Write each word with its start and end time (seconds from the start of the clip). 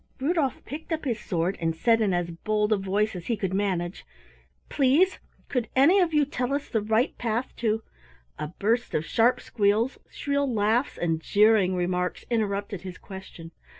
Rudolf 0.19 0.65
picked 0.65 0.91
up 0.91 1.05
his 1.05 1.19
sword, 1.19 1.59
and 1.61 1.75
said 1.75 2.01
in 2.01 2.11
as 2.11 2.31
bold 2.31 2.73
a 2.73 2.77
voice 2.77 3.15
as 3.15 3.27
he 3.27 3.37
could 3.37 3.53
manage 3.53 4.03
"Please, 4.67 5.19
could 5.47 5.69
any 5.75 5.99
of 5.99 6.11
you 6.11 6.25
tell 6.25 6.55
us 6.55 6.67
the 6.69 6.81
right 6.81 7.15
path 7.19 7.55
to" 7.57 7.83
A 8.39 8.47
burst 8.47 8.95
of 8.95 9.05
sharp 9.05 9.39
squeals, 9.39 9.99
shrill 10.09 10.51
laughs, 10.51 10.97
and 10.97 11.21
jeering 11.21 11.75
remarks 11.75 12.25
interrupted 12.31 12.81
his 12.81 12.97
question. 12.97 13.51